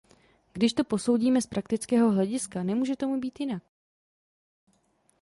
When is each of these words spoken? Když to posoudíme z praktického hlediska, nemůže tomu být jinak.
Když 0.53 0.73
to 0.73 0.83
posoudíme 0.83 1.41
z 1.41 1.47
praktického 1.47 2.11
hlediska, 2.11 2.63
nemůže 2.63 2.95
tomu 2.95 3.19
být 3.19 3.39
jinak. 3.39 3.63